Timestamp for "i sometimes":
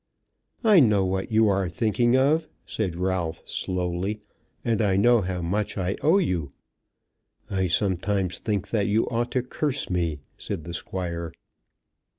7.51-8.39